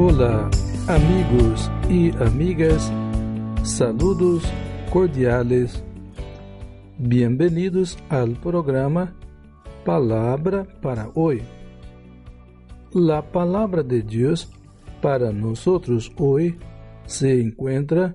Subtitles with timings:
[0.00, 0.48] Olá,
[0.86, 2.88] amigos e amigas,
[3.64, 4.44] saludos
[4.92, 5.82] cordiales.
[6.96, 9.16] Bienvenidos al programa
[9.84, 11.42] Palabra para hoy.
[12.92, 14.48] La palabra de Dios
[15.02, 16.56] para nosotros hoy
[17.04, 18.14] se encuentra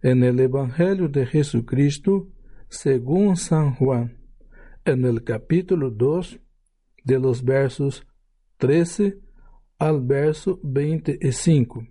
[0.00, 2.26] en el Evangelio de Jesucristo
[2.70, 4.16] según San Juan,
[4.82, 6.40] en el capítulo 2,
[7.04, 8.06] de los versos
[8.56, 9.27] 13
[9.78, 11.86] al verso 25.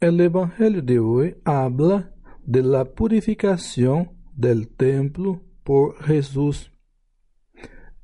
[0.00, 2.14] El Evangelio de hoy habla
[2.44, 6.72] de la purificación del templo por Jesús.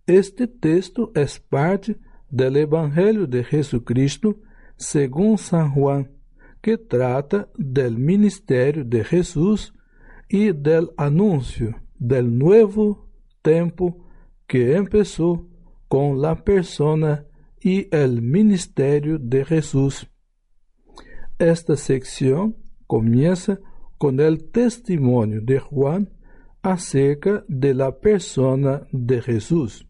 [0.06, 1.98] Este texto es parte
[2.30, 4.38] del Evangelio de Jesucristo
[4.76, 6.12] según San Juan,
[6.60, 9.74] que trata del ministerio de Jesús
[10.28, 13.08] y del anuncio del nuevo
[13.42, 14.06] tiempo
[14.46, 15.48] que empezó
[15.88, 17.24] con la persona
[17.60, 20.08] y el ministerio de Jesús.
[21.38, 22.56] Esta sección
[22.86, 23.58] comienza
[23.98, 26.10] con el testimonio de Juan
[26.62, 29.86] acerca de la persona de Jesús,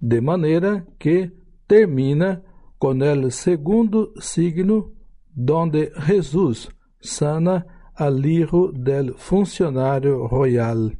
[0.00, 1.32] de manera que
[1.66, 2.42] termina
[2.78, 4.92] con el segundo signo
[5.34, 10.98] donde Jesús sana al hijo del funcionario royal.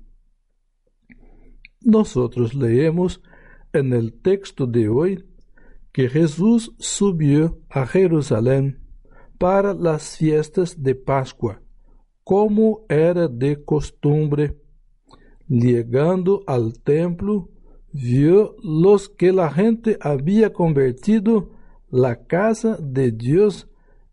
[1.80, 3.22] Nosotros leemos
[3.72, 5.24] en el texto de hoy
[5.98, 8.78] que Jesús subió a Jerusalén
[9.36, 11.60] para las fiestas de Pascua,
[12.22, 14.56] como era de costumbre.
[15.48, 17.50] Llegando al templo,
[17.92, 21.50] vio los que la gente había convertido
[21.90, 23.68] la casa de Dios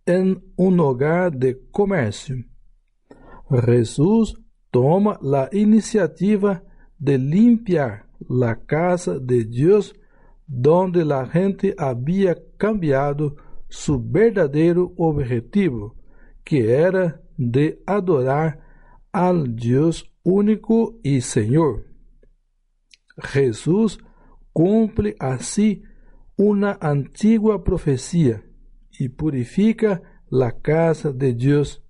[0.08, 2.38] en un hogar de comercio.
[3.64, 4.42] Jesús
[4.72, 6.64] toma la iniciativa
[6.98, 9.94] de limpiar la casa de Dios
[10.48, 13.36] donde la gente había cambiado
[13.68, 15.96] su verdadero objetivo,
[16.44, 18.60] que era de adorar
[19.12, 21.86] al Dios único y Señor.
[23.18, 24.00] Jesús
[24.54, 25.84] cumple así
[26.38, 28.44] una antigua profecía
[28.92, 31.84] y purifica la casa de Dios.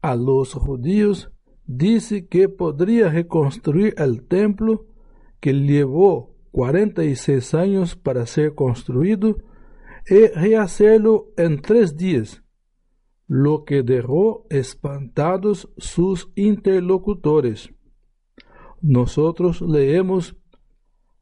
[0.00, 1.30] A los judíos
[1.66, 4.86] dice que podría reconstruir el templo
[5.40, 9.38] que llevó 46 años para ser construido
[10.06, 12.42] y rehacerlo en tres días,
[13.26, 17.70] lo que dejó espantados sus interlocutores.
[18.80, 20.36] Nosotros leemos,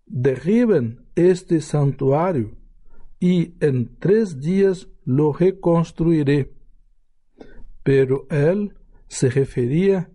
[0.06, 2.56] derriben este santuario
[3.20, 6.52] y en tres días lo reconstruiré.
[7.84, 8.74] Pero él
[9.06, 10.10] se refería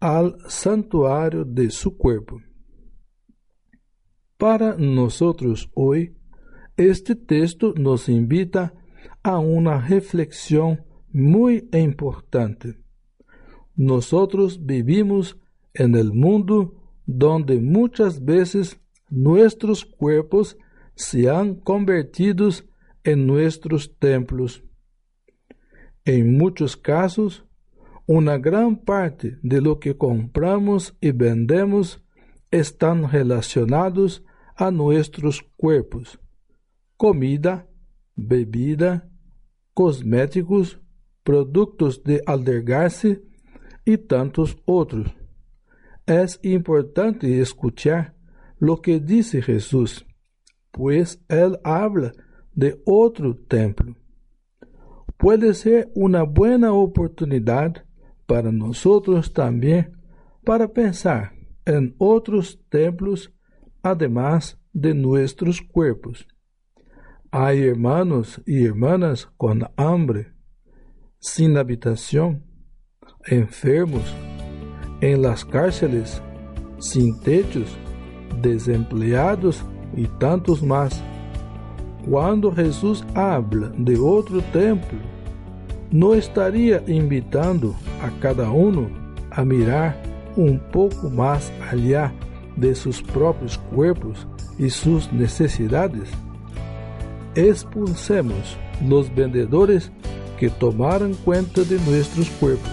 [0.00, 2.40] al santuario de su cuerpo.
[4.38, 6.14] Para nosotros hoy,
[6.76, 8.72] este texto nos invita
[9.24, 12.78] a una reflexión muy importante.
[13.74, 15.36] Nosotros vivimos
[15.74, 20.56] en el mundo donde muchas veces nuestros cuerpos
[20.94, 22.48] se han convertido
[23.02, 24.62] en nuestros templos.
[26.04, 27.44] En muchos casos,
[28.06, 32.04] una gran parte de lo que compramos y vendemos
[32.52, 34.24] están relacionados
[34.58, 36.18] a nuestros cuerpos.
[36.96, 37.66] Comida,
[38.16, 39.08] bebida,
[39.72, 40.80] cosméticos,
[41.22, 43.22] productos de albergarse
[43.84, 45.06] y tantos otros.
[46.06, 48.16] Es importante escuchar
[48.58, 50.04] lo que dice Jesús,
[50.72, 52.12] pues Él habla
[52.52, 53.94] de otro templo.
[55.16, 57.84] Puede ser una buena oportunidad
[58.26, 59.92] para nosotros también
[60.44, 61.32] para pensar
[61.64, 63.32] en otros templos
[63.82, 66.26] además de nuestros cuerpos.
[67.30, 70.32] Hay hermanos y hermanas con hambre,
[71.18, 72.44] sin habitación,
[73.26, 74.14] enfermos,
[75.00, 76.22] en las cárceles,
[76.78, 77.76] sin techos,
[78.40, 79.64] desempleados
[79.96, 81.02] y tantos más.
[82.08, 84.98] Cuando Jesús habla de otro templo,
[85.90, 88.88] no estaría invitando a cada uno
[89.30, 90.00] a mirar
[90.36, 92.12] un poco más allá
[92.58, 94.26] de sus propios cuerpos
[94.58, 96.08] y sus necesidades?
[97.34, 98.56] Expulsemos
[98.86, 99.90] los vendedores
[100.38, 102.70] que tomaron cuenta de nuestros cuerpos.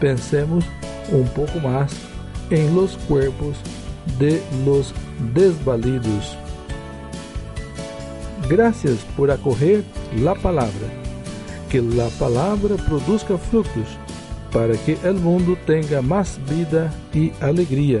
[0.00, 0.64] Pensemos
[1.10, 1.92] un poco más
[2.50, 3.56] en los cuerpos
[4.18, 4.94] de los
[5.34, 6.36] desvalidos.
[8.48, 9.84] Gracias por acoger
[10.16, 10.88] la palabra.
[11.70, 13.98] Que la palabra produzca frutos
[14.52, 18.00] para que el mundo tenga más vida y alegría.